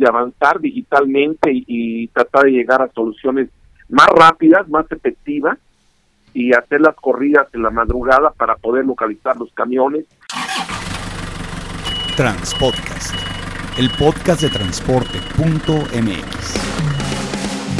[0.00, 3.50] de avanzar digitalmente y, tratar de llegar a soluciones
[3.88, 5.58] más rápidas, más efectivas
[6.32, 10.06] y hacer las corridas en la madrugada para poder localizar los camiones.
[12.16, 13.14] Transpodcast,
[13.78, 16.54] el podcast de transporte.mx.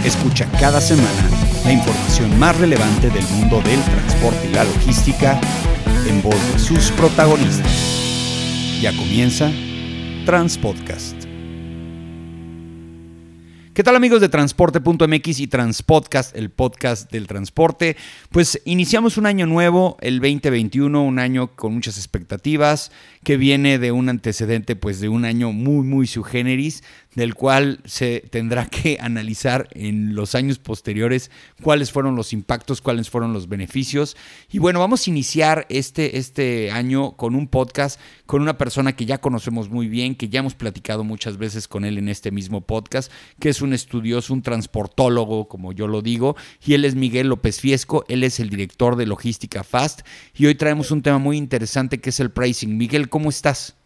[0.05, 1.29] Escucha cada semana
[1.65, 5.41] la información más relevante del mundo del transporte y la logística
[6.07, 8.79] en voz de sus protagonistas.
[8.83, 9.51] Ya comienza
[10.27, 11.20] Transpodcast.
[13.73, 17.97] ¿Qué tal amigos de transporte.mx y Transpodcast, el podcast del transporte?
[18.33, 22.91] Pues iniciamos un año nuevo, el 2021, un año con muchas expectativas,
[23.23, 26.83] que viene de un antecedente pues de un año muy muy su generis,
[27.15, 31.31] del cual se tendrá que analizar en los años posteriores
[31.63, 34.17] cuáles fueron los impactos, cuáles fueron los beneficios.
[34.51, 39.07] Y bueno, vamos a iniciar este, este año con un podcast con una persona que
[39.07, 42.61] ya conocemos muy bien, que ya hemos platicado muchas veces con él en este mismo
[42.61, 47.29] podcast, que es un estudioso, un transportólogo, como yo lo digo, y él es Miguel
[47.29, 50.03] López Fiesco, él es el director de Logística Fast,
[50.35, 52.77] y hoy traemos un tema muy interesante que es el pricing.
[52.77, 53.80] Miguel, ¿cómo estás?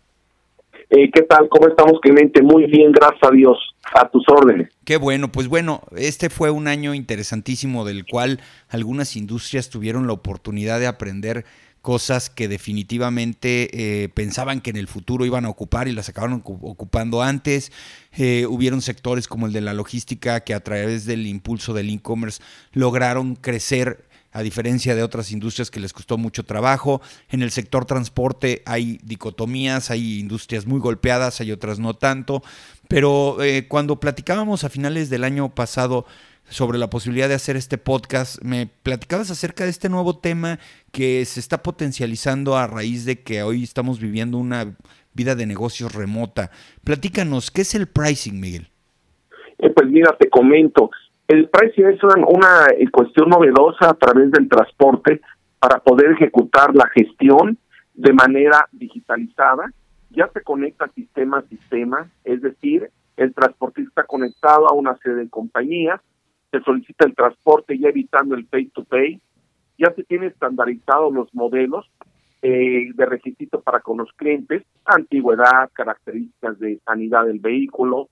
[0.91, 1.49] Eh, ¿Qué tal?
[1.49, 2.43] ¿Cómo estamos, Clemente?
[2.43, 3.59] Muy bien, gracias a Dios.
[3.95, 4.71] A tus órdenes.
[4.85, 10.15] Qué bueno, pues bueno, este fue un año interesantísimo del cual algunas industrias tuvieron la
[10.15, 11.45] oportunidad de aprender
[11.85, 13.69] cosas que definitivamente
[14.05, 17.73] eh, pensaban que en el futuro iban a ocupar y las acabaron ocupando antes.
[18.17, 22.43] Eh, hubieron sectores como el de la logística que a través del impulso del e-commerce
[22.73, 24.03] lograron crecer
[24.35, 27.01] a diferencia de otras industrias que les costó mucho trabajo.
[27.31, 32.43] En el sector transporte hay dicotomías, hay industrias muy golpeadas, hay otras no tanto,
[32.89, 36.05] pero eh, cuando platicábamos a finales del año pasado
[36.49, 40.59] sobre la posibilidad de hacer este podcast, me platicabas acerca de este nuevo tema
[40.91, 44.77] que se está potencializando a raíz de que hoy estamos viviendo una
[45.15, 46.51] vida de negocios remota.
[46.83, 48.69] Platícanos, ¿qué es el pricing, Miguel?
[49.59, 50.91] Eh, pues mira, te comento,
[51.29, 55.21] el pricing es una, eh, cuestión novedosa a través del transporte
[55.59, 57.59] para poder ejecutar la gestión
[57.95, 59.73] de manera digitalizada.
[60.11, 65.31] Ya se conecta sistema a sistema, es decir, el transportista conectado a una serie de
[65.31, 66.01] compañías,
[66.51, 69.21] se solicita el transporte ya evitando el pay-to-pay,
[69.79, 71.91] ya se tiene estandarizados los modelos
[72.43, 78.09] eh, de requisito para con los clientes, antigüedad, características de sanidad del vehículo,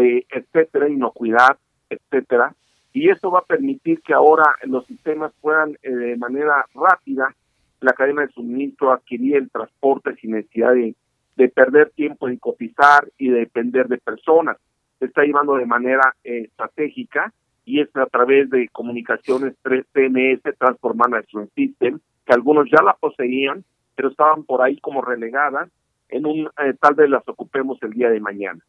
[0.00, 2.54] eh, etcétera, inocuidad, etcétera,
[2.94, 7.34] y esto va a permitir que ahora los sistemas puedan eh, de manera rápida
[7.80, 10.94] la cadena de suministro adquirir el transporte sin necesidad de,
[11.36, 14.58] de perder tiempo en cotizar y de depender de personas.
[15.00, 17.32] Se está llevando de manera eh, estratégica
[17.64, 22.94] y es a través de comunicaciones 3 TMS, Transport Management System, que algunos ya la
[22.94, 23.64] poseían,
[23.96, 25.68] pero estaban por ahí como relegadas,
[26.10, 28.60] en un eh, tal vez las ocupemos el día de mañana.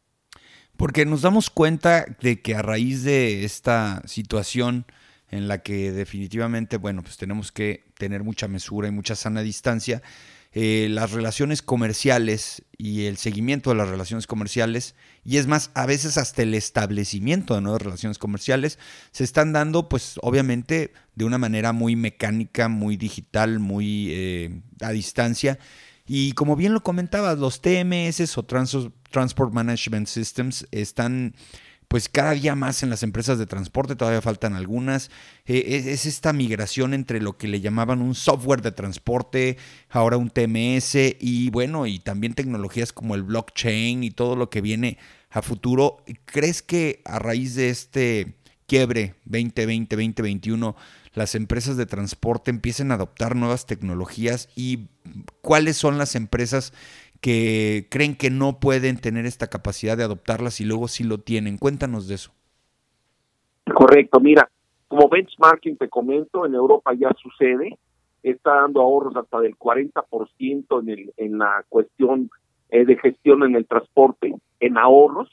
[0.78, 4.86] Porque nos damos cuenta de que a raíz de esta situación
[5.30, 10.02] en la que definitivamente, bueno, pues tenemos que tener mucha mesura y mucha sana distancia,
[10.58, 15.86] eh, las relaciones comerciales y el seguimiento de las relaciones comerciales, y es más, a
[15.86, 18.80] veces hasta el establecimiento de nuevas relaciones comerciales,
[19.12, 24.92] se están dando, pues obviamente, de una manera muy mecánica, muy digital, muy eh, a
[24.92, 25.60] distancia.
[26.08, 28.44] Y como bien lo comentabas, los TMS o
[29.16, 31.36] Transport Management Systems están
[31.88, 35.10] pues cada día más en las empresas de transporte, todavía faltan algunas.
[35.46, 39.56] Eh, es, esta migración entre lo que le llamaban un software de transporte,
[39.90, 44.60] ahora un TMS y bueno, y también tecnologías como el blockchain y todo lo que
[44.60, 44.98] viene
[45.30, 46.04] a futuro.
[46.26, 48.36] ¿Crees que a raíz de este
[48.68, 50.76] quiebre 2020-2021
[51.16, 54.90] las empresas de transporte empiecen a adoptar nuevas tecnologías y
[55.42, 56.74] cuáles son las empresas
[57.22, 61.58] que creen que no pueden tener esta capacidad de adoptarlas y luego sí lo tienen.
[61.58, 62.32] Cuéntanos de eso.
[63.74, 64.50] Correcto, mira,
[64.88, 67.78] como benchmarking te comento, en Europa ya sucede,
[68.24, 72.30] está dando ahorros hasta del 40% en, el, en la cuestión
[72.70, 75.30] eh, de gestión en el transporte, en ahorros,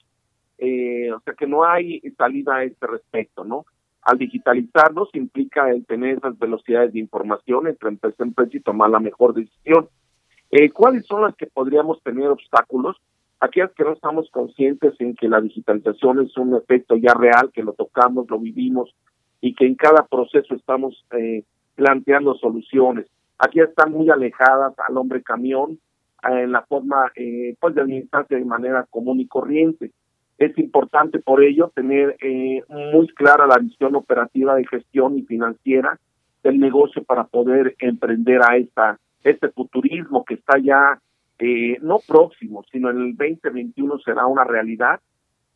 [0.59, 3.67] eh, o sea que no hay salida a este respecto, ¿no?
[4.03, 8.91] Al digitalizarnos implica el tener esas velocidades de información entre empresa y empresa y tomar
[8.91, 9.89] la mejor decisión.
[10.53, 12.99] Eh, ¿Cuáles son las que podríamos tener obstáculos?
[13.41, 17.63] Aquellas que no estamos conscientes en que la digitalización es un efecto ya real, que
[17.63, 18.95] lo tocamos, lo vivimos
[19.41, 21.43] y que en cada proceso estamos eh,
[21.75, 23.07] planteando soluciones.
[23.39, 25.79] Aquí están muy alejadas al hombre camión
[26.29, 29.91] eh, en la forma eh, pues de administrarse de manera común y corriente.
[30.37, 35.99] Es importante por ello tener eh, muy clara la visión operativa de gestión y financiera
[36.43, 41.01] del negocio para poder emprender a esta este futurismo que está ya
[41.39, 45.01] eh, no próximo, sino en el 2021 será una realidad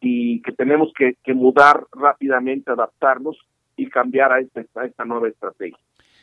[0.00, 3.36] y que tenemos que, mudar rápidamente, adaptarnos
[3.76, 5.78] y cambiar a esta, a esta nueva estrategia.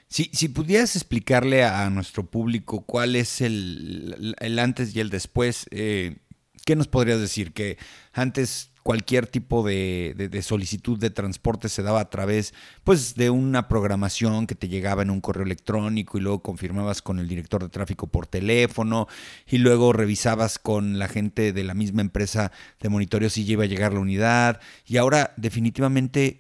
[0.08, 5.68] Si, si pudieras explicarle a, nuestro público cuál es el, el, antes y el después,
[5.72, 6.18] eh,
[6.66, 7.54] ¿qué nos podrías decir?
[7.54, 7.78] Que
[8.14, 12.54] antes cualquier tipo de, solicitud de transporte se daba a través
[12.84, 17.20] pues, de una programación que te llegaba en un correo electrónico y luego confirmabas con
[17.20, 19.08] el director de tráfico por teléfono
[19.48, 22.52] y luego revisabas con la gente de la misma empresa
[22.82, 24.60] de monitoreo si iba a llegar la unidad.
[24.86, 26.40] Y ahora definitivamente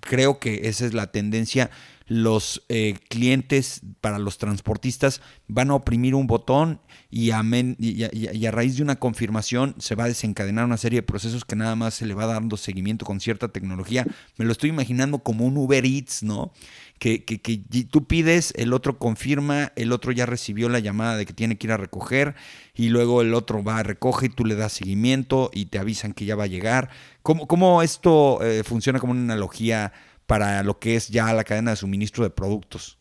[0.00, 1.70] creo que esa es la tendencia
[2.06, 6.80] los eh, clientes para los transportistas van a oprimir un botón
[7.10, 7.42] y a,
[7.78, 11.74] y, raíz de una confirmación se va a desencadenar una serie de procesos que nada
[11.74, 14.06] más se le va dando seguimiento con cierta tecnología.
[14.36, 16.52] Me lo estoy imaginando como un Uber Eats, ¿no?
[16.98, 17.58] Que, que, que
[17.90, 21.66] tú pides, el otro confirma, el otro ya recibió la llamada de que tiene que
[21.66, 22.34] ir a recoger
[22.74, 26.12] y luego el otro va a recoger y tú le das seguimiento y te avisan
[26.12, 26.88] que ya va a llegar.
[27.22, 29.92] ¿Cómo, cómo esto eh, funciona como una analogía?
[30.26, 32.98] Para lo que es ya la cadena de suministro de productos.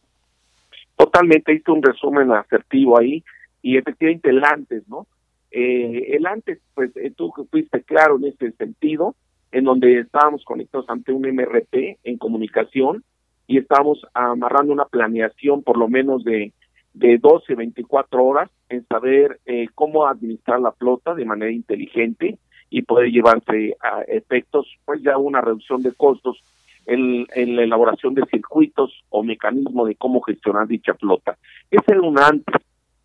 [0.96, 3.24] Totalmente, hice un resumen asertivo ahí
[3.62, 5.08] y efectivamente el antes, ¿no?
[5.52, 9.16] Eh, el antes, pues eh, tú fuiste claro en ese sentido,
[9.52, 13.04] en donde estábamos conectados ante un MRP en comunicación
[13.48, 16.52] y estábamos amarrando una planeación por lo menos de,
[16.94, 22.38] de 12, 24 horas en saber eh, cómo administrar la flota de manera inteligente
[22.70, 26.42] y poder llevarse a efectos, pues ya una reducción de costos
[26.86, 31.38] en, la elaboración de circuitos o mecanismo de cómo gestionar dicha flota.
[31.72, 32.56] Es el un antes.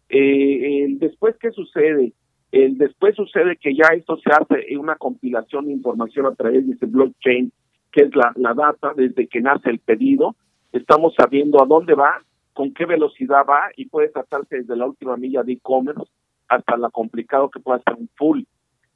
[0.08, 2.12] Eh, después, ¿qué sucede?
[2.52, 6.66] El después sucede que ya esto se hace en una compilación de información a través
[6.66, 7.52] de ese blockchain,
[7.92, 10.34] que es la, la data desde que nace el pedido.
[10.72, 12.22] Estamos sabiendo a dónde va,
[12.52, 16.10] con qué velocidad va y puede tratarse desde la última milla de e-commerce
[16.48, 18.42] hasta la complicado que puede ser un full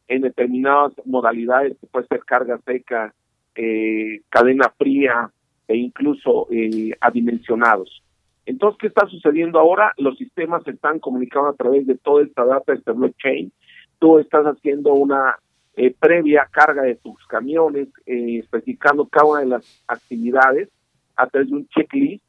[0.08, 3.14] en determinadas modalidades, que puede ser carga seca,
[3.54, 5.30] eh, cadena fría
[5.68, 8.02] e incluso eh, adimensionados.
[8.46, 9.92] Entonces, ¿qué está sucediendo ahora?
[9.96, 13.52] Los sistemas se están comunicando a través de toda esta data, este blockchain.
[13.98, 15.36] Tú estás haciendo una
[15.76, 20.68] eh, previa carga de tus camiones, eh, especificando cada una de las actividades
[21.16, 22.22] a través de un checklist,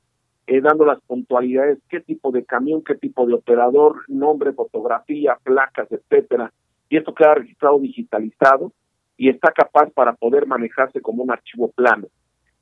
[0.48, 5.92] eh, dando las puntualidades, qué tipo de camión, qué tipo de operador, nombre, fotografía, placas,
[5.92, 6.54] etcétera.
[6.90, 8.72] Y esto queda registrado digitalizado
[9.18, 12.08] y está capaz para poder manejarse como un archivo plano.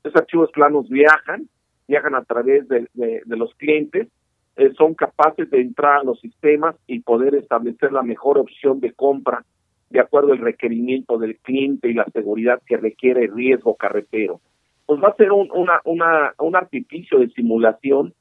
[0.02, 1.48] Esos archivos planos viajan,
[1.88, 2.88] viajan a través de,
[3.26, 4.08] los clientes,
[4.56, 8.92] eh, son capaces de entrar a los sistemas y poder establecer la mejor opción de
[8.92, 9.44] compra
[9.90, 14.40] de acuerdo al requerimiento del cliente y la seguridad que requiere el riesgo carretero.
[14.86, 18.12] Pues va a ser un, una, una, un artificio de simulación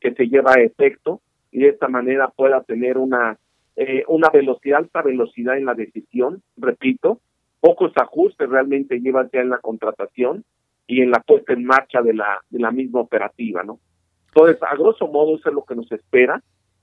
[0.00, 1.20] que se lleva a efecto
[1.52, 3.38] y de esta manera pueda tener una,
[3.76, 7.20] eh, una velocidad, alta velocidad en la decisión, repito,
[7.60, 10.44] pocos ajustes realmente llevan ya en la contratación
[10.86, 13.78] y en la puesta en marcha de la, de la misma operativa, ¿no?
[14.28, 16.42] Entonces, a grosso modo, eso es lo que nos espera.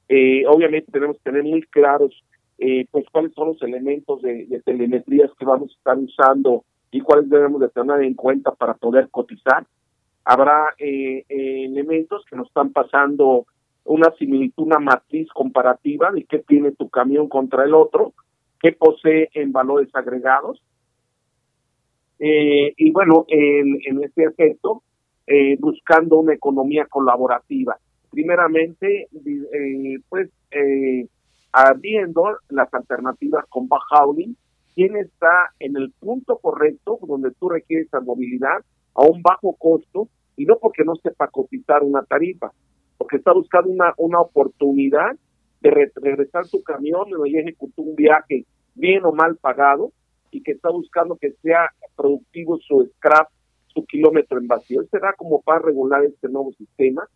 [0.09, 2.23] Eh, obviamente tenemos que tener muy claros
[2.57, 7.01] eh, pues cuáles son los elementos de, de, telemetrías que vamos a estar usando y
[7.01, 9.65] cuáles debemos de tener en cuenta para poder cotizar.
[10.25, 13.45] Habrá eh, elementos que nos están pasando
[13.85, 18.13] una similitud, una matriz comparativa de qué tiene tu camión contra el otro,
[18.61, 20.61] qué posee en valores agregados
[22.19, 24.83] eh, y bueno, en, en este aspecto,
[25.27, 27.77] eh, buscando una economía colaborativa.
[28.09, 31.07] Primeramente, eh, pues, eh,
[31.51, 34.35] abriendo las alternativas con Bajauling,
[34.73, 38.63] quién está en el punto correcto donde tú requieres la movilidad
[38.95, 42.51] a un bajo costo y no porque no sepa cotizar una tarifa,
[42.97, 45.15] porque está buscando una, una oportunidad
[45.61, 48.45] de regresar tu camión y ejecutar un viaje
[48.75, 49.91] bien o mal pagado
[50.31, 53.29] y que está buscando que sea productivo su scrap,
[53.67, 54.83] su kilómetro en vacío.
[54.91, 57.07] Será como para regular este nuevo sistema,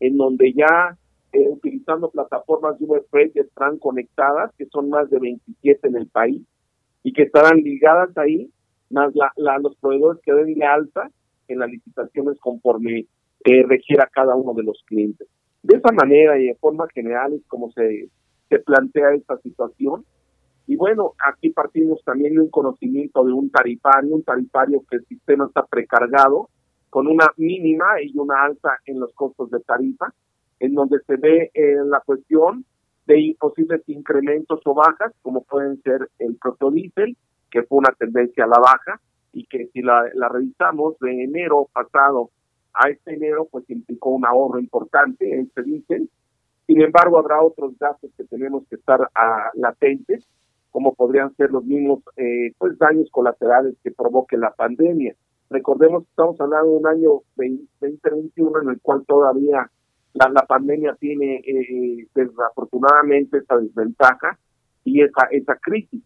[0.00, 0.96] en donde ya
[1.32, 6.06] eh, utilizando plataformas de Uber Freight están conectadas, que son más de 27 en el
[6.08, 6.42] país,
[7.02, 8.50] y que estarán ligadas ahí,
[8.90, 11.10] más la, los proveedores que den de alta
[11.48, 13.06] en las licitaciones conforme
[13.44, 15.28] eh, requiera cada uno de los clientes.
[15.62, 18.08] De esa manera y de forma general es como se,
[18.48, 20.04] se plantea esta situación.
[20.66, 25.06] Y bueno, aquí partimos también de un conocimiento de un tarifario, un tarifario que el
[25.06, 26.50] sistema está precargado
[26.90, 30.12] con una mínima y una alta en los costos de tarifa,
[30.60, 32.64] en donde se ve eh, la cuestión
[33.06, 37.16] de posibles incrementos o bajas, como pueden ser el protodiesel,
[37.50, 39.00] que fue una tendencia a la baja,
[39.32, 42.30] y que si la, la revisamos de enero pasado
[42.74, 46.10] a este enero, pues implicó un ahorro importante en este diésel.
[46.66, 50.26] Sin embargo, habrá otros gastos que tenemos que estar a, ah, latentes
[50.70, 55.14] como podrían ser los mismos eh, pues daños colaterales que provoque la pandemia.
[55.50, 59.70] Recordemos que estamos hablando de un año 2021 en el cual todavía
[60.12, 64.38] la, la pandemia tiene eh, desafortunadamente esa desventaja
[64.84, 66.02] y esa, esa crisis.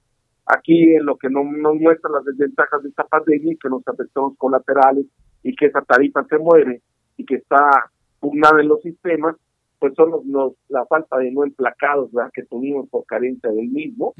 [0.46, 4.36] Aquí en lo que nos, muestra las desventajas de esta pandemia y que nos afectamos
[4.38, 5.06] colaterales
[5.42, 6.80] y que esa tarifa se muere
[7.16, 9.36] y que está pugnada en los sistemas,
[9.78, 14.14] pues son los, la falta de no emplacados que tuvimos por carencia del mismo.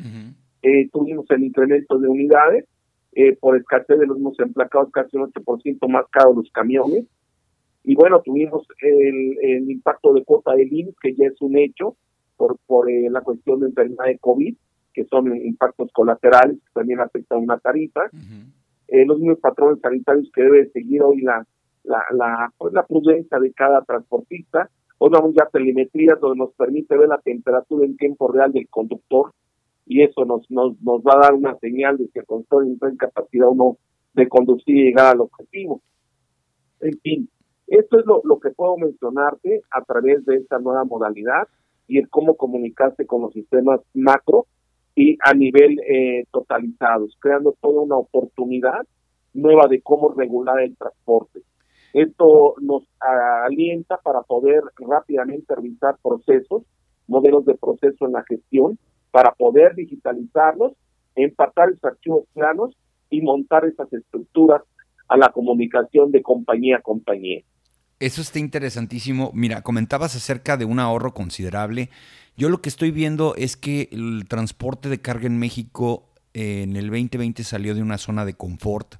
[0.62, 2.66] eh, tuvimos el incremento de unidades,
[3.12, 7.04] eh, por escasez de los mismos emplacados, casi un 8% más caros los camiones.
[7.84, 11.96] Y bueno, tuvimos el, el impacto de cuota de IMSS, que ya es un hecho
[12.36, 14.54] por, por eh, la cuestión de enfermedad de COVID,
[14.94, 18.08] que son impactos colaterales que también afectan una tarifa.
[18.92, 21.46] Eh, los mismos patrones sanitarios que debe seguir hoy la,
[21.84, 24.68] la, pues la prudencia de cada transportista.
[24.98, 28.68] Hoy vamos ya a telemetrías donde nos permite ver la temperatura en tiempo real del
[28.68, 29.32] conductor
[29.86, 32.90] y eso nos, nos, nos va a dar una señal de que el conductor está
[32.90, 33.78] en capacidad o no
[34.12, 35.80] de conducir y llegar al objetivo.
[36.80, 37.30] En fin,
[37.68, 41.48] esto es lo, lo que puedo mencionarte a través de esta nueva modalidad
[41.88, 44.46] y el cómo comunicarse con los sistemas macro
[44.94, 48.86] y a nivel eh, totalizados, creando toda una oportunidad
[49.32, 51.40] nueva de cómo regular el transporte.
[51.92, 52.84] Esto nos
[53.46, 56.62] alienta para poder rápidamente revisar procesos,
[57.06, 58.78] modelos de proceso en la gestión,
[59.10, 60.72] para poder digitalizarlos,
[61.14, 62.76] empatar esos archivos planos
[63.10, 64.62] y montar esas estructuras
[65.08, 67.42] a la comunicación de compañía a compañía.
[68.00, 69.30] Eso está interesantísimo.
[69.34, 71.90] Mira, comentabas acerca de un ahorro considerable.
[72.36, 76.76] Yo lo que estoy viendo es que el transporte de carga en México eh, en
[76.76, 78.96] el 2020 salió de una zona de confort,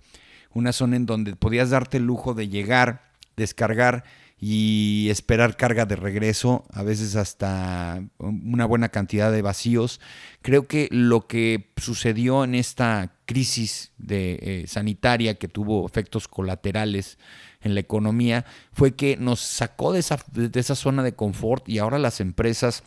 [0.53, 4.05] una zona en donde podías darte el lujo de llegar, descargar
[4.39, 10.01] y esperar carga de regreso, a veces hasta una buena cantidad de vacíos.
[10.43, 17.19] Creo que lo que sucedió en esta crisis de, eh, sanitaria que tuvo efectos colaterales
[17.63, 21.79] en la economía fue que nos sacó de esa, de esa zona de confort y
[21.79, 22.83] ahora las empresas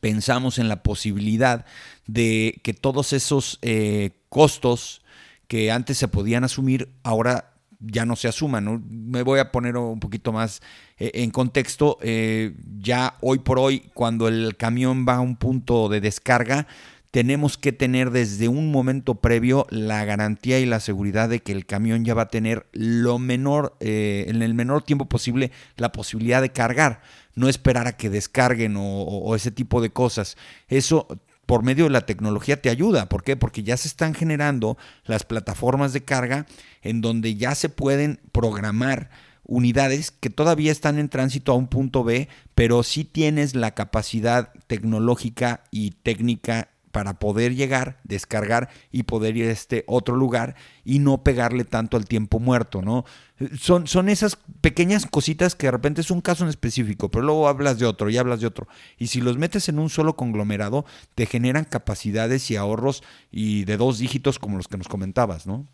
[0.00, 1.66] pensamos en la posibilidad
[2.06, 5.02] de que todos esos eh, costos
[5.46, 7.50] que antes se podían asumir, ahora
[7.80, 8.84] ya no se asuman.
[8.88, 10.60] Me voy a poner un poquito más
[10.98, 11.98] eh, en contexto.
[12.02, 16.66] Eh, ya hoy por hoy, cuando el camión va a un punto de descarga,
[17.10, 21.66] tenemos que tener desde un momento previo la garantía y la seguridad de que el
[21.66, 26.40] camión ya va a tener lo menor, eh, en el menor tiempo posible, la posibilidad
[26.40, 27.00] de cargar.
[27.34, 30.36] No esperar a que descarguen o, ese tipo de cosas.
[30.68, 31.06] Eso
[31.46, 33.08] por medio de la tecnología te ayuda.
[33.08, 33.36] ¿Por qué?
[33.36, 36.46] Porque ya se están generando las plataformas de carga
[36.82, 39.10] en donde ya se pueden programar
[39.42, 44.52] unidades que todavía están en tránsito a un punto B, pero sí tienes la capacidad
[44.68, 50.98] tecnológica y técnica para poder llegar, descargar y poder ir a este otro lugar y
[50.98, 53.04] no pegarle tanto al tiempo muerto, ¿no?
[53.58, 57.48] Son, son esas pequeñas cositas que de repente es un caso en específico, pero luego
[57.48, 58.66] hablas de otro y hablas de otro.
[58.98, 63.78] Y si los metes en un solo conglomerado, te generan capacidades y ahorros y de
[63.78, 65.66] dos dígitos como los que nos comentabas, ¿no?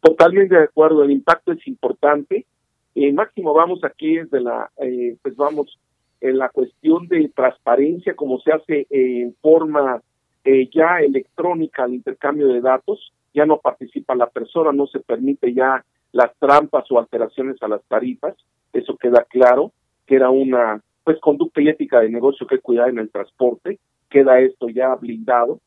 [0.00, 2.46] Totalmente de acuerdo, el impacto es importante.
[2.94, 5.78] Eh, máximo vamos aquí desde la, eh, pues vamos,
[6.20, 10.02] en la cuestión de transparencia, como se hace en forma
[10.44, 15.54] eh, ya electrónica al intercambio de datos, ya no participa la persona, no se permite
[15.54, 18.34] ya las trampas o alteraciones a las tarifas,
[18.72, 19.72] eso queda claro,
[20.06, 24.40] que era una pues conducta y ética de negocio que cuidar en el transporte, queda
[24.40, 25.60] esto ya blindado,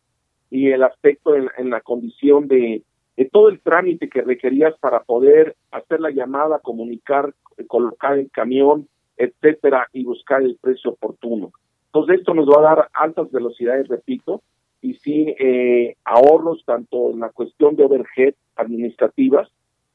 [0.50, 2.83] y el aspecto en, en la condición de,
[3.17, 7.33] de, todo el trámite que requerías para poder hacer la llamada, comunicar,
[7.67, 11.51] colocar el camión, etcétera, y buscar el precio oportuno.
[11.88, 14.41] Entonces esto nos va a dar altas velocidades, repito,
[14.81, 19.50] y sí eh, ahorros tanto en la cuestión de overhead administrativas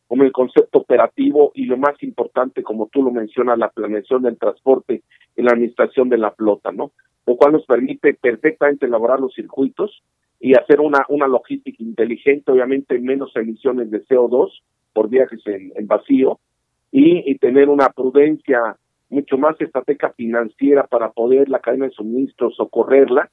[0.09, 4.39] como el concepto operativo y lo más importante, como tú lo mencionas, la planeación del
[4.39, 5.03] transporte
[5.37, 6.93] y la administración de la flota, ¿no?
[7.27, 10.03] Lo cual nos permite perfectamente elaborar los circuitos
[10.41, 14.51] y hacer una, una logística inteligente, obviamente menos emisiones de CO2
[14.95, 16.41] por viajes en, vacío
[16.91, 18.77] y, tener una prudencia
[19.11, 23.31] mucho más estrategia financiera para poder la cadena de suministros socorrerla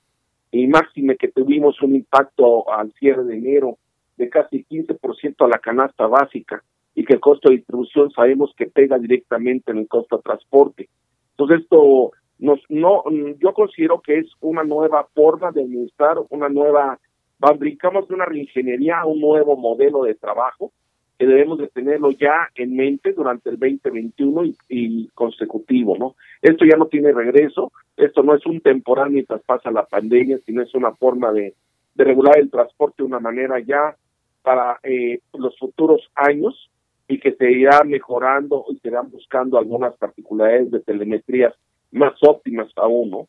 [0.52, 3.78] y máxime que tuvimos un impacto al cierre de enero
[4.18, 8.68] de casi 15% a la canasta básica y que el costo de distribución sabemos que
[8.68, 10.90] pega directamente en el costo de transporte.
[11.32, 13.04] Entonces esto nos no
[13.40, 17.00] yo considero que es una nueva forma de administrar, una nueva
[17.40, 20.72] fabricamos una reingeniería, un nuevo modelo de trabajo
[21.18, 26.16] que debemos de tenerlo ya en mente durante el 2021 y, y, consecutivo, ¿no?
[26.42, 30.62] Esto ya no tiene regreso, esto no es un temporal mientras pasa la pandemia, sino
[30.62, 31.54] es una forma de,
[31.96, 33.96] de regular el transporte de una manera ya
[34.46, 36.70] para eh, los futuros años
[37.08, 41.54] y que se irá mejorando y se irán buscando algunas particularidades de telemetrías
[41.92, 43.28] más óptimas aún, ¿no?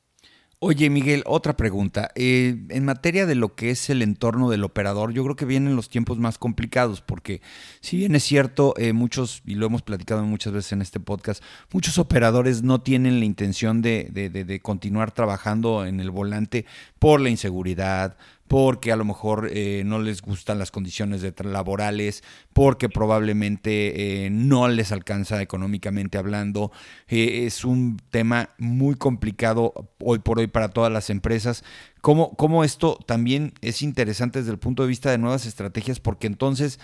[0.59, 2.11] Oye, Miguel, otra pregunta.
[2.15, 5.77] Eh, en materia de lo que es el entorno del operador, yo creo que vienen
[5.77, 7.43] los tiempos más complicados, porque
[7.81, 11.45] si bien es cierto, eh, muchos, y lo hemos platicado muchas veces en este podcast,
[11.75, 16.65] muchos operadores no tienen la intención de, continuar trabajando en el volante
[16.99, 18.17] por la inseguridad,
[18.49, 22.23] porque a lo mejor eh, no les gustan las condiciones laborales,
[22.53, 26.71] porque probablemente eh, no les alcanza económicamente hablando.
[27.09, 31.65] Eh, es un tema muy complicado hoy por hoy para todas las empresas.
[32.01, 35.99] ¿Cómo, ¿Cómo, esto también es interesante desde el punto de vista de nuevas estrategias?
[35.99, 36.79] Porque entonces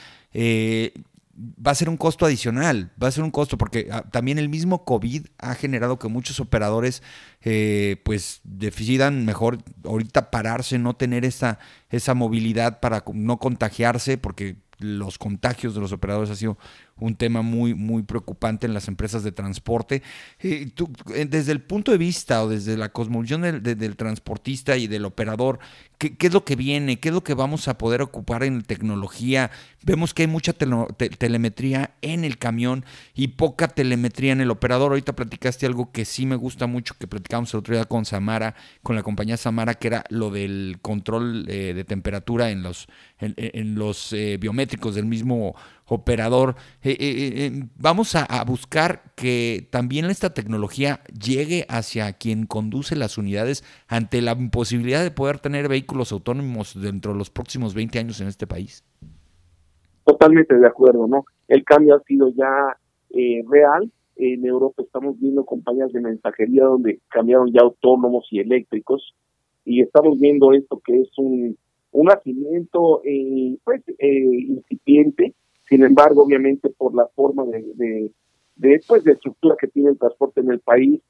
[1.35, 4.49] va a ser un costo adicional, va a ser un costo, porque ah, también el
[4.49, 7.03] mismo COVID ha generado que muchos operadores
[7.41, 11.59] eh, pues decidan mejor ahorita pararse, no tener esa,
[11.91, 16.59] esa movilidad para no contagiarse, porque los contagios de los operadores ha sido
[16.97, 20.03] un tema muy, muy preocupante en las empresas de transporte.
[20.41, 20.73] Eh,
[21.15, 25.59] eh, desde el punto de vista o desde la cosmovisión del, transportista y del operador,
[26.11, 26.99] ¿qué, es lo que viene?
[26.99, 29.51] ¿Qué es lo que vamos a poder ocupar en tecnología?
[29.85, 34.93] Vemos que hay mucha telemetría en el camión y poca telemetría en el operador.
[34.93, 38.55] Ahorita platicaste algo que sí me gusta mucho, que platicamos el otro día con Samara,
[38.83, 42.89] con la compañía Samara, que era lo del control eh, de temperatura en los,
[43.21, 45.55] en, los biométricos del mismo
[45.93, 46.57] operador.
[46.83, 53.19] Eh, eh, eh, vamos a, buscar que también esta tecnología llegue hacia quien conduce las
[53.19, 58.21] unidades ante la imposibilidad de poder tener vehículos autónomos dentro de los próximos 20 años
[58.21, 58.85] en este país.
[60.05, 61.25] Totalmente de acuerdo, ¿no?
[61.49, 62.77] El cambio ha sido ya
[63.49, 63.91] real.
[64.17, 69.15] En Europa estamos viendo compañías de mensajería donde cambiaron ya autónomos y eléctricos
[69.65, 71.57] y estamos viendo esto que es un,
[71.93, 73.03] un nacimiento
[73.65, 75.35] pues, incipiente
[75.73, 78.11] sin embargo, obviamente por la forma de,
[78.57, 81.01] de, pues, de estructura que tiene el transporte en el país,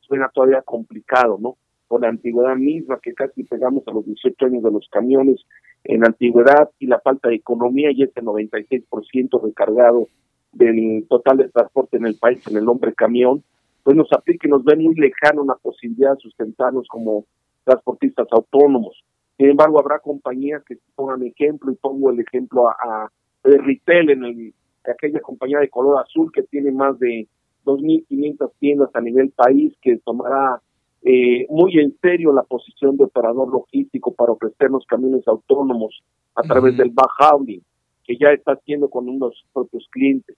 [0.00, 1.56] suena todavía complicado, ¿no?
[1.90, 5.44] Por la antigüedad misma, que casi pegamos a los 18 años de los camiones
[5.82, 10.06] en antigüedad y la falta de economía y ese 96% recargado
[10.52, 13.42] del total de transporte en el país en el hombre camión,
[13.82, 17.24] pues nos aplica y nos ve muy lejano una posibilidad de sustentarnos como
[17.64, 19.02] transportistas autónomos.
[19.36, 23.10] Sin embargo, habrá compañías que pongan ejemplo y pongo el ejemplo a
[23.42, 24.54] de retail en el,
[24.88, 27.26] aquella compañía de color azul que tiene más de
[27.64, 30.60] 2.500 tiendas a nivel país que tomará
[31.02, 36.02] eh, muy en serio la posición de operador logístico para ofrecernos camiones autónomos
[36.34, 37.62] a través del Bajabli,
[38.04, 40.36] que ya está haciendo con unos propios clientes.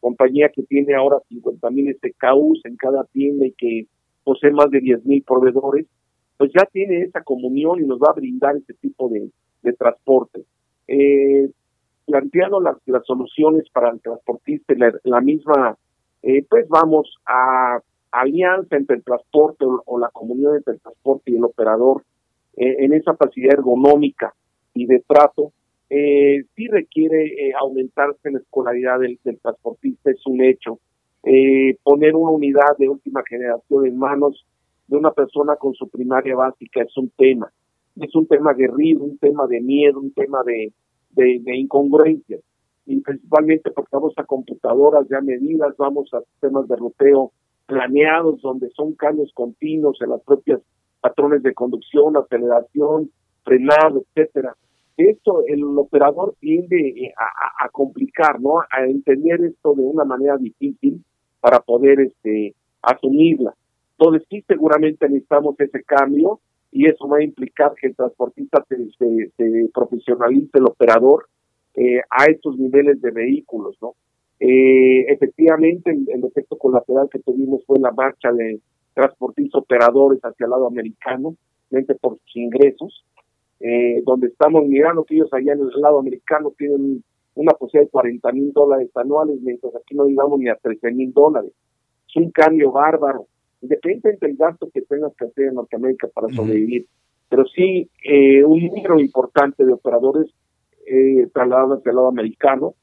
[0.00, 3.86] Compañía que tiene ahora 50.000 SKUs en cada tienda y que
[4.24, 5.86] posee más de 10.000 proveedores,
[6.38, 9.30] pues ya tiene esa comunión y nos va a brindar ese tipo de,
[9.62, 10.44] de transporte.
[10.88, 11.50] Eh,
[12.06, 15.76] planteando las, las soluciones para el transportista, la, la misma,
[16.22, 17.80] eh, pues vamos a
[18.12, 22.04] alianza entre el transporte o, la comunidad entre el transporte y el operador
[22.56, 24.34] eh, en esa facilidad ergonómica
[24.74, 25.52] y de trato,
[25.88, 30.78] eh, sí requiere eh, aumentarse la escolaridad del, del, transportista, es un hecho.
[31.24, 34.46] Eh, poner una unidad de última generación en manos
[34.86, 37.52] de una persona con su primaria básica es un tema.
[38.00, 40.72] Es un tema guerrido, un tema de miedo, un tema de,
[41.10, 42.40] de, de incongruencias
[42.86, 47.32] y principalmente porque vamos a computadoras ya medidas, vamos a sistemas de ruteo
[47.70, 50.60] planeados donde son cambios continuos en las propias
[51.00, 53.10] patrones de conducción, aceleración,
[53.44, 54.56] frenado, etcétera.
[54.96, 58.58] Esto el operador tiende eh, a, complicar, ¿no?
[58.58, 61.02] A entender esto de una manera difícil
[61.40, 63.54] para poder este asumirla.
[63.98, 66.40] Entonces sí, seguramente necesitamos ese cambio
[66.72, 71.28] y eso va a implicar que el transportista se, se, profesionalice el operador
[71.74, 73.94] eh, a estos niveles de vehículos, ¿no?
[74.40, 78.58] Eh, efectivamente, el, efecto colateral que tuvimos fue la marcha de
[78.94, 81.36] transportistas operadores hacia el lado americano,
[81.70, 83.04] mente por sus ingresos,
[83.60, 87.90] eh, donde estamos mirando que ellos allá en el lado americano tienen una posibilidad de
[87.90, 91.52] 40 mil dólares anuales, mientras aquí no digamos ni a 13 mil dólares.
[92.08, 93.26] Es un cambio bárbaro
[93.62, 96.86] independientemente del gasto que tengas que hacer en Norteamérica para sobrevivir.
[97.28, 100.32] Pero sí, eh, un número importante de operadores
[100.86, 102.74] eh, trasladados hacia el lado americano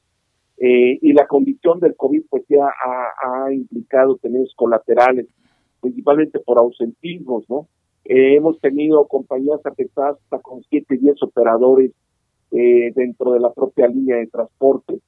[0.60, 5.26] eh, y la condición del COVID pues ya ha, implicado tener colaterales,
[5.80, 7.68] principalmente por ausentismos, ¿no?
[8.04, 11.92] Eh, hemos tenido compañías afectadas hasta con 7, 10 operadores
[12.50, 15.00] eh, dentro de la propia línea de transporte,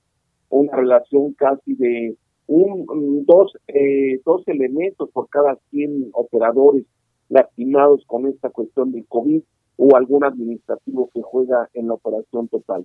[0.51, 6.85] una relación casi de un, dos, eh, dos elementos por cada 100 operadores
[7.29, 9.43] lastimados con esta cuestión del COVID.
[9.83, 12.85] o algún administrativo que juega en la operación total.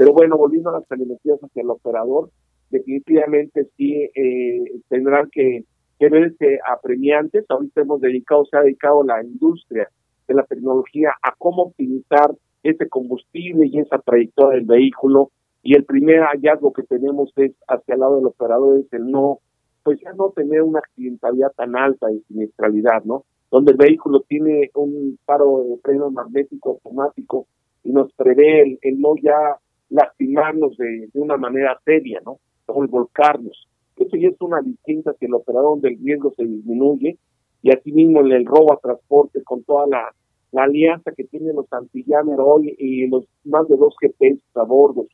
[0.00, 2.30] Pero bueno, volviendo a las telemetrías hacia el operador,
[2.70, 5.64] definitivamente sí eh, tendrán que,
[5.98, 7.44] que verse apremiantes.
[7.50, 9.90] Ahorita hemos dedicado, se ha dedicado la industria
[10.26, 15.32] de la tecnología a cómo optimizar ese combustible y esa trayectoria del vehículo.
[15.62, 19.40] Y el primer hallazgo que tenemos es hacia el lado del operador es el no,
[19.82, 23.26] pues ya no tener una accidentalidad tan alta de siniestralidad, ¿no?
[23.50, 27.46] Donde el vehículo tiene un paro de freno magnético automático
[27.84, 29.58] y nos prevé el, no ya
[29.90, 32.38] lastimarnos de, de, una manera seria, ¿no?
[32.66, 33.68] O volcarnos.
[33.96, 37.18] Eso ya es una distinta que el operador donde el riesgo se disminuye
[37.62, 42.74] y asimismo el robo a transporte con toda la alianza que tienen los antillanos hoy
[42.78, 45.06] y los más de dos GPS a bordo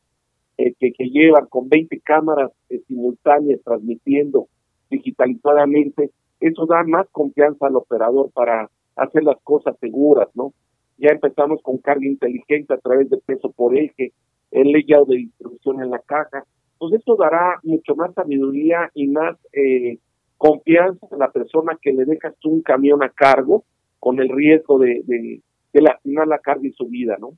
[0.59, 4.49] eh, que, que, llevan con 20 cámaras eh, simultáneas transmitiendo
[4.89, 6.11] digitalizadamente,
[6.41, 10.55] eso da más confianza al operador para hacer las cosas seguras, ¿no?
[10.97, 14.13] Ya empezamos con carga inteligente a través de peso por eje,
[14.51, 16.45] el layout de distribución en la caja.
[16.79, 19.99] Pues esto dará mucho más sabiduría y más eh,
[20.37, 23.65] confianza a la persona que le dejas un camión a cargo
[23.99, 25.41] con el riesgo de, de,
[25.73, 27.31] de lastimar la carga y su vida, ¿no?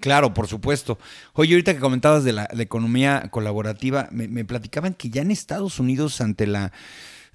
[0.00, 0.98] Claro, por supuesto.
[1.34, 5.80] Oye, ahorita que comentabas de la, economía colaborativa, me, me, platicaban que ya en Estados
[5.80, 6.72] Unidos, ante la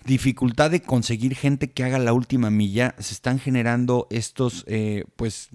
[0.06, 5.50] dificultad de conseguir gente que haga la última milla, se están generando estos, eh, pues,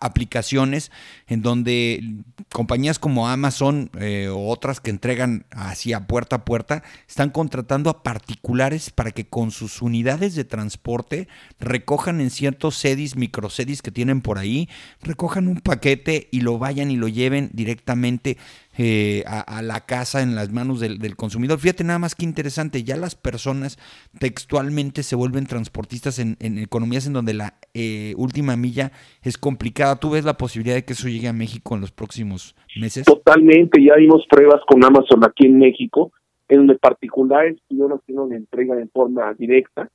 [0.00, 0.90] aplicaciones
[1.26, 7.30] en donde compañías como Amazon eh, o otras que entregan hacia puerta a puerta están
[7.30, 13.82] contratando a particulares para que con sus unidades de transporte recojan en ciertos sedis, microsedis
[13.82, 14.68] que tienen por ahí,
[15.02, 18.38] recojan un paquete y lo vayan y lo lleven directamente
[18.78, 21.58] eh, a, la casa en las manos del, consumidor.
[21.58, 23.78] Fíjate nada más que interesante, ya las personas
[24.18, 29.96] textualmente se vuelven transportistas en, economías en donde la eh, última milla es complicada.
[29.96, 33.06] ¿Tú ves la posibilidad de que eso llegue a México en los próximos meses?
[33.06, 36.12] Totalmente, ya vimos pruebas con Amazon aquí en México,
[36.48, 39.90] en donde particulares pudieron hacer una entrega en forma directa,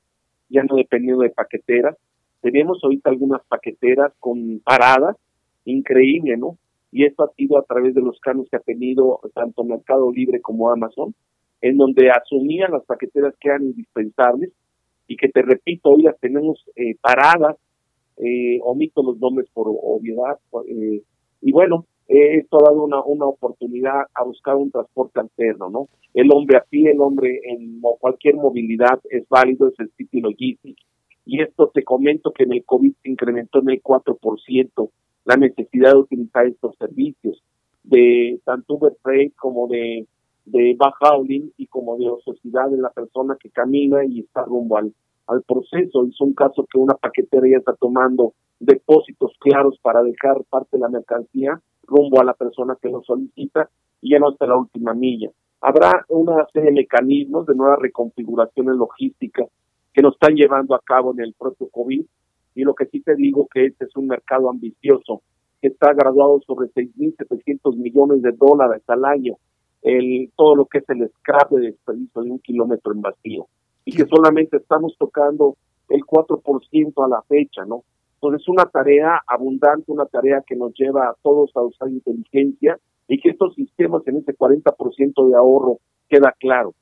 [0.48, 1.96] ya no dependiendo de paqueteras.
[2.40, 5.16] Tenemos ahorita algunas paqueteras con paradas,
[5.64, 6.58] increíble, ¿no?
[6.92, 10.42] Y esto ha sido a través de los cambios que ha tenido tanto Mercado Libre
[10.42, 11.14] como Amazon,
[11.62, 14.52] en donde asumían las paqueteras que eran indispensables
[15.08, 17.56] y que te repito, hoy las tenemos eh, paradas,
[18.18, 21.02] eh, omito los nombres por obviedad, eh,
[21.40, 25.88] y bueno, esto ha dado una, una oportunidad a buscar un transporte alterno, ¿no?
[26.12, 30.78] El hombre a pie, el hombre en cualquier movilidad es válido, es el sitio logístico.
[31.24, 34.90] Y esto te comento que en el COVID se incrementó en el 4%
[35.24, 37.42] la necesidad de utilizar estos servicios
[37.82, 40.06] de tanto Uber Freight como de
[40.44, 40.76] de
[41.56, 44.92] y como de sociedad de la persona que camina y está rumbo al,
[45.26, 46.04] al proceso.
[46.04, 50.80] Es un caso que una paquetera ya está tomando depósitos claros para dejar parte de
[50.80, 53.68] la mercancía rumbo a la persona que lo solicita
[54.00, 55.30] y ya no hasta la última milla.
[55.60, 59.48] Habrá una serie de mecanismos de nuevas reconfiguraciones logísticas
[59.92, 62.04] que nos están llevando a cabo en el propio COVID
[62.54, 65.22] y lo que sí te digo que este es un mercado ambicioso
[65.60, 69.36] que está graduado sobre 6.700 millones de dólares al año,
[69.82, 73.46] el, todo lo que es el scrap de desperdicio de un kilómetro en vacío,
[73.84, 75.56] y que solamente estamos tocando
[75.88, 77.84] el 4% a la fecha, ¿no?
[78.14, 82.78] Entonces es una tarea abundante, una tarea que nos lleva a todos a usar inteligencia
[83.08, 86.74] y que estos sistemas en ese 40% de ahorro queda claro.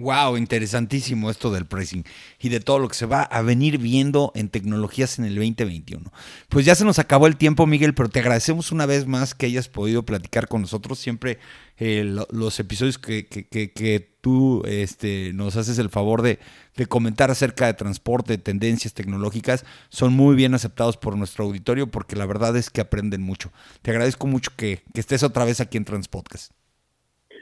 [0.00, 2.04] Wow, interesantísimo esto del pricing
[2.38, 6.10] y de todo lo que se va a venir viendo en tecnologías en el 2021.
[6.48, 9.44] Pues ya se nos acabó el tiempo, Miguel, pero te agradecemos una vez más que
[9.44, 10.98] hayas podido platicar con nosotros.
[10.98, 11.38] Siempre
[11.76, 16.38] eh, los episodios que, que, que, tú este, nos haces el favor de,
[16.76, 22.16] de, comentar acerca de transporte, tendencias tecnológicas, son muy bien aceptados por nuestro auditorio porque
[22.16, 23.52] la verdad es que aprenden mucho.
[23.82, 26.52] Te agradezco mucho que, estés otra vez aquí en Transpodcast.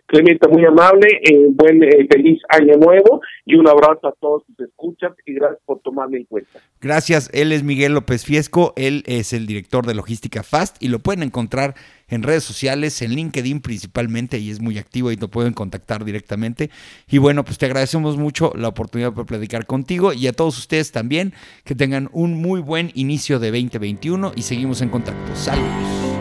[0.08, 4.58] Clemente, muy amable, eh, buen eh, feliz año nuevo y un abrazo a todos sus
[4.66, 6.60] escuchas y gracias por tomarme en cuenta.
[6.80, 11.00] Gracias, él es Miguel López Fiesco, él es el director de logística Fast y lo
[11.00, 11.74] pueden encontrar
[12.08, 16.70] en redes sociales, en LinkedIn principalmente y es muy activo y lo pueden contactar directamente.
[17.06, 20.90] Y bueno, pues te agradecemos mucho la oportunidad de platicar contigo y a todos ustedes
[20.90, 25.36] también que tengan un muy buen inicio de 2021 y seguimos en contacto.
[25.36, 26.17] Saludos.